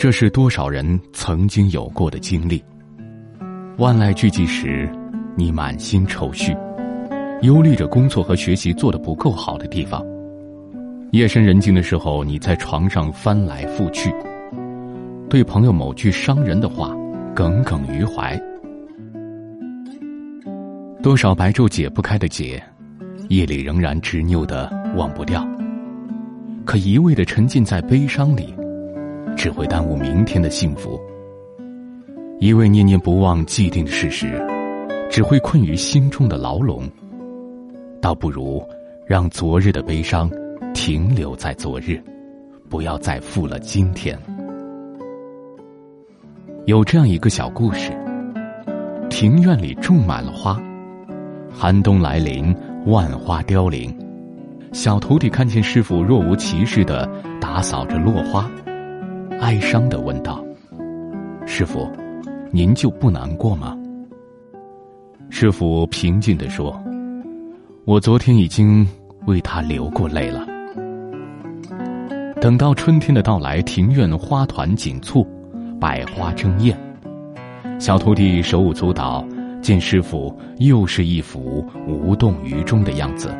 [0.00, 2.64] 这是多少人曾经有过的经历。
[3.76, 4.90] 万籁俱寂时，
[5.36, 6.56] 你满心愁绪，
[7.42, 10.02] 忧虑着工作和学习做得不够好的地方。
[11.10, 14.10] 夜深人静的时候，你在床上翻来覆去，
[15.28, 16.96] 对朋友某句伤人的话
[17.34, 18.40] 耿耿于怀。
[21.02, 22.58] 多少白昼解不开的结，
[23.28, 25.46] 夜里仍然执拗的忘不掉。
[26.64, 28.54] 可一味的沉浸在悲伤里，
[29.36, 31.00] 只会耽误明天的幸福；
[32.38, 34.40] 一味念念不忘既定的事实，
[35.10, 36.88] 只会困于心中的牢笼。
[38.00, 38.62] 倒不如
[39.06, 40.30] 让昨日的悲伤。
[40.72, 42.00] 停留在昨日，
[42.68, 44.16] 不要再负了今天。
[46.64, 47.90] 有这样一个小故事：
[49.10, 50.58] 庭院里种满了花，
[51.52, 52.54] 寒冬来临，
[52.86, 53.94] 万花凋零。
[54.72, 57.06] 小徒弟看见师傅若无其事的
[57.40, 58.48] 打扫着落花，
[59.40, 60.44] 哀伤的问道
[61.46, 61.88] ：“师傅，
[62.52, 63.76] 您就不难过吗？”
[65.30, 66.78] 师傅平静的说
[67.86, 68.86] ：“我昨天已经
[69.26, 70.46] 为他流过泪了。”
[72.38, 75.26] 等到春天的到来，庭院花团锦簇，
[75.80, 76.78] 百花争艳。
[77.78, 79.26] 小徒弟手舞足蹈，
[79.62, 83.34] 见师傅又是一副无动于衷的样子，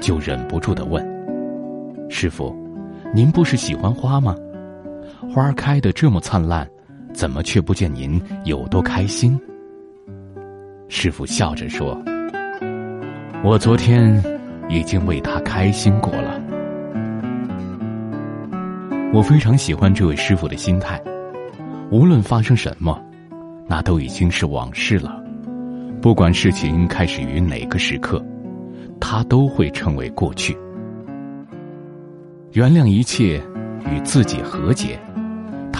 [0.00, 1.04] 就忍不住的问
[2.08, 2.54] ：“师傅，
[3.12, 4.34] 您不是喜欢花吗？
[5.32, 6.68] 花开的这么灿烂，
[7.12, 9.38] 怎么却不见您有多开心？”
[10.88, 12.00] 师傅笑着说
[13.44, 14.22] ：“我昨天
[14.68, 16.40] 已经为他开心过了。”
[19.12, 21.00] 我非常喜欢这位师傅的心态，
[21.90, 23.00] 无论发生什么，
[23.66, 25.22] 那都已经是往事了。
[26.00, 28.24] 不管事情开始于哪个时刻，
[29.00, 30.56] 他都会成为过去。
[32.52, 33.42] 原谅一切，
[33.90, 34.98] 与自己和解，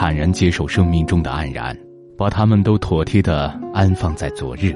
[0.01, 1.77] 坦然接受生命中的黯然，
[2.17, 4.73] 把他们都妥帖的安放在昨日。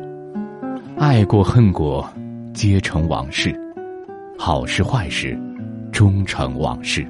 [0.99, 2.05] 爱过恨过，
[2.53, 3.53] 皆成往事；
[4.37, 5.39] 好事坏事，
[5.93, 7.07] 终成往事。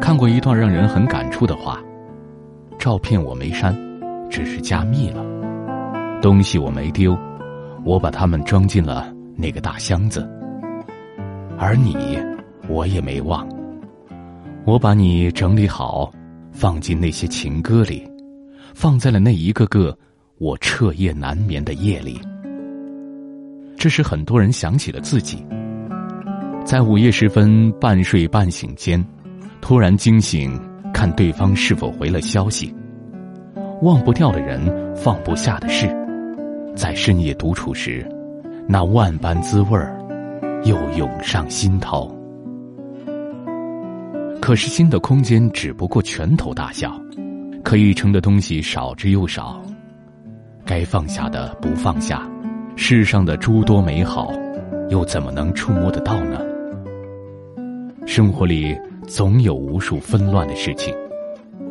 [0.00, 1.78] 看过一段让人很感触的话：
[2.78, 3.76] 照片我没删，
[4.30, 5.22] 只是加密了；
[6.22, 7.14] 东西我没丢，
[7.84, 10.26] 我把它们装进了那个大箱子。
[11.58, 12.18] 而你，
[12.70, 13.46] 我也没忘，
[14.64, 16.12] 我把你整理好，
[16.52, 18.08] 放进那些情歌里，
[18.74, 19.96] 放在了那一个个
[20.38, 22.20] 我彻夜难眠的夜里。
[23.76, 25.44] 这时，很多人想起了自己，
[26.64, 29.04] 在午夜时分半睡半醒间。
[29.60, 30.56] 突然惊醒，
[30.94, 32.72] 看对方是否回了消息。
[33.82, 35.92] 忘不掉的人，放不下的事，
[36.76, 38.08] 在深夜独处时，
[38.68, 39.98] 那万般滋味儿
[40.64, 42.16] 又涌上心头。
[44.42, 47.00] 可是心的空间只不过拳头大小，
[47.62, 49.62] 可以盛的东西少之又少，
[50.66, 52.28] 该放下的不放下，
[52.74, 54.32] 世上的诸多美好，
[54.90, 56.40] 又怎么能触摸得到呢？
[58.04, 58.76] 生活里。
[59.08, 60.94] 总有无数纷乱的事情，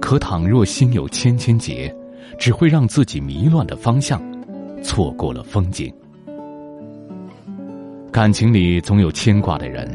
[0.01, 1.91] 可倘若心有千千结，
[2.37, 4.21] 只会让自己迷乱的方向，
[4.83, 5.91] 错过了风景。
[8.11, 9.89] 感情里总有牵挂的人，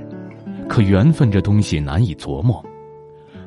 [0.68, 2.64] 可缘分这东西难以琢磨。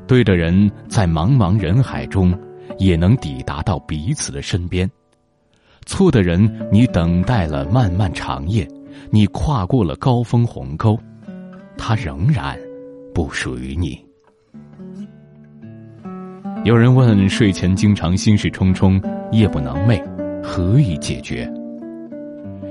[0.06, 2.36] 对的人在茫茫人海中，
[2.78, 4.88] 也能抵达到彼此的身边；
[5.86, 8.66] 错的人，你等待了漫漫长夜，
[9.10, 10.98] 你跨过了高峰鸿沟，
[11.76, 12.58] 他仍然。
[13.12, 14.00] 不属于你。
[16.64, 19.02] 有人问：睡前经常心事重重，
[19.32, 20.00] 夜不能寐，
[20.42, 21.52] 何以解决？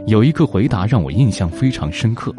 [0.08, 2.34] 有一个回答让我印象非常深刻。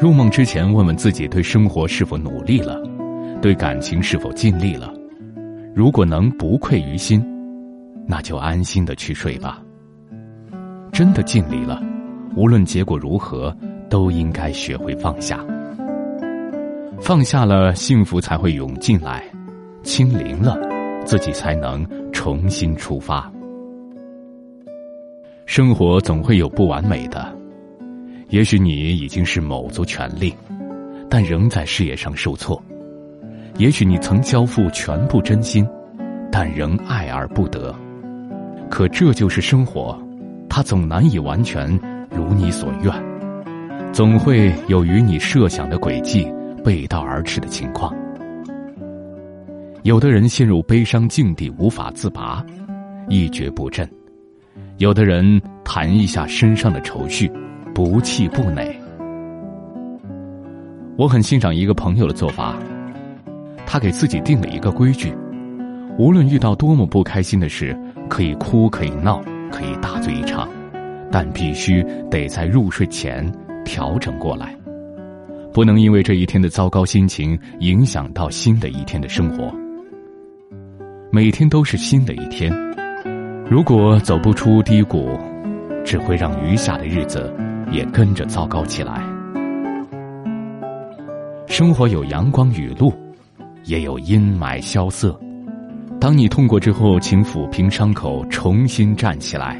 [0.00, 2.80] 入梦之前，问问自己对生活是否努力了，
[3.42, 4.94] 对感情是否尽力了。
[5.74, 7.20] 如果能不愧于心，
[8.06, 9.60] 那就安心的去睡吧。
[10.92, 11.82] 真的尽力了，
[12.36, 13.54] 无论结果如何，
[13.90, 15.44] 都应该学会放下。
[17.00, 19.20] 放下了，幸福才会涌进来；
[19.82, 20.56] 清零了，
[21.04, 23.28] 自己才能重新出发。
[25.44, 27.36] 生活总会有不完美的，
[28.28, 30.34] 也许你已经是卯足全力，
[31.08, 32.60] 但仍在事业上受挫；
[33.56, 35.66] 也许你曾交付全部真心，
[36.30, 37.74] 但仍爱而不得。
[38.70, 39.98] 可这就是生活，
[40.48, 41.68] 它总难以完全
[42.10, 42.92] 如你所愿，
[43.92, 46.26] 总会有与你设想的轨迹。
[46.64, 47.94] 背道而驰的情况，
[49.84, 52.44] 有的人陷入悲伤境地无法自拔，
[53.08, 53.86] 一蹶不振；
[54.76, 57.30] 有的人谈一下身上的愁绪，
[57.78, 58.76] 不气不馁。
[60.96, 62.56] 我很欣赏一个朋友的做法，
[63.64, 65.14] 他给自己定了一个规矩：
[65.96, 67.78] 无论遇到多么不开心的事，
[68.08, 69.22] 可以哭，可以闹，
[69.52, 70.48] 可以大醉一场，
[71.08, 71.80] 但必须
[72.10, 73.24] 得在入睡前
[73.64, 74.52] 调整过来，
[75.52, 79.54] 不能因为这一天的糟糕心情影响到新的一天的生活。
[81.12, 82.52] 每天都是新的一天，
[83.48, 85.16] 如果走不出低谷，
[85.84, 87.32] 只会让余下的日子
[87.70, 89.02] 也跟着糟糕起来。
[91.46, 92.92] 生活有阳光雨露，
[93.64, 95.18] 也有阴霾萧瑟。
[96.00, 99.56] 当你痛过之后，请抚平伤口，重新站起来；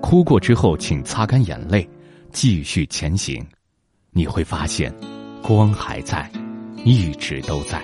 [0.00, 1.88] 哭过之后，请擦干眼泪，
[2.30, 3.44] 继续前行。
[4.12, 4.92] 你会发现，
[5.42, 6.30] 光还在，
[6.84, 7.82] 一直都在。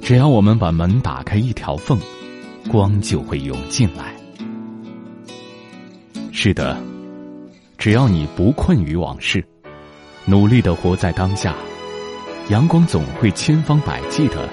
[0.00, 1.98] 只要我们把门打开一条缝，
[2.70, 4.14] 光就会涌进来。
[6.32, 6.76] 是的，
[7.84, 9.44] 只要你不困于往事，
[10.24, 11.54] 努力的活在当下，
[12.48, 14.48] 阳光总会千方百计的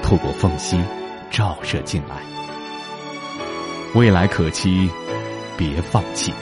[0.00, 0.78] 透过缝隙
[1.28, 2.22] 照射进来。
[3.96, 4.88] 未来可期，
[5.56, 6.32] 别放弃。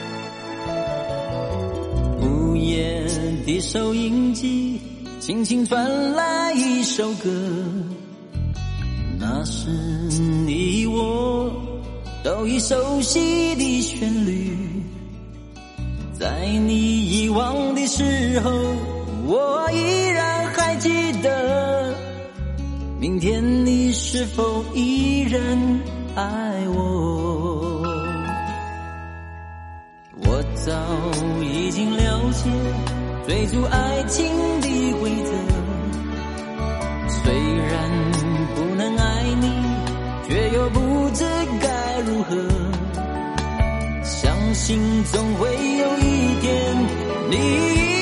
[2.21, 3.03] 午夜
[3.43, 4.79] 的收音机，
[5.19, 7.31] 轻轻传来一首歌。
[9.19, 9.71] 那是
[10.45, 11.51] 你我
[12.23, 14.55] 都已熟悉的旋律，
[16.27, 16.73] 在你
[17.09, 18.51] 遗忘的时候，
[19.27, 20.89] 我依然还记
[21.21, 21.95] 得。
[22.99, 25.41] 明天你是否依然
[26.15, 27.81] 爱我？
[30.25, 30.73] 我早
[31.41, 32.49] 已经了解
[33.25, 34.25] 追逐爱情
[34.59, 34.67] 的
[34.99, 35.31] 规则，
[37.23, 37.87] 虽然。
[38.53, 39.49] 不能爱你，
[40.27, 41.23] 却又不知
[41.61, 42.35] 该如何。
[44.03, 45.76] 相信总会，
[47.29, 47.96] 你。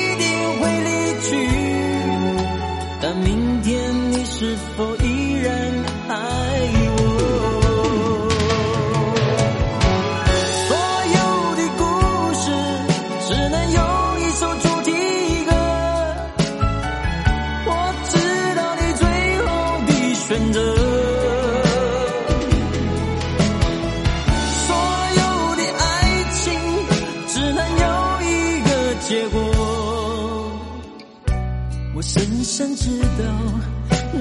[31.96, 33.24] 我深深知道，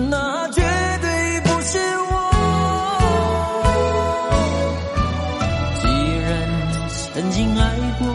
[0.10, 0.62] 那绝
[1.02, 1.78] 对不是
[2.08, 2.14] 我。
[5.82, 5.84] 既
[6.22, 6.32] 然
[7.14, 8.08] 曾经爱过，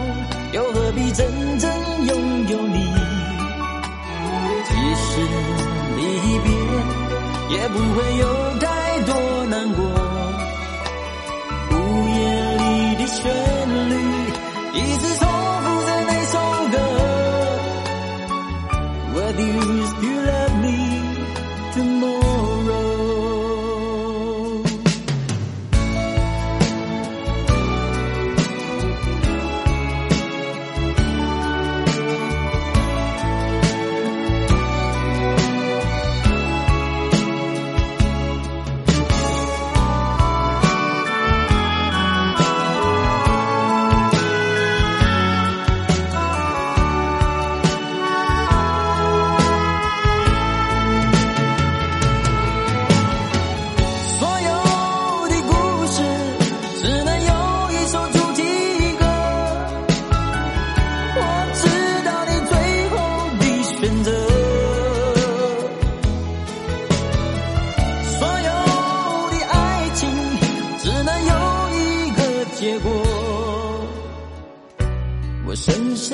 [0.53, 1.69] 又何必真正
[2.07, 2.79] 拥有你？
[4.65, 5.21] 即使
[5.95, 6.01] 离
[6.39, 6.49] 别。
[7.51, 8.25] 也不会有
[8.59, 8.65] 太
[9.01, 9.83] 多难过。
[11.69, 11.73] 午
[12.09, 12.19] 夜
[12.57, 13.21] 里的旋
[13.89, 13.93] 律，
[14.73, 15.03] 一直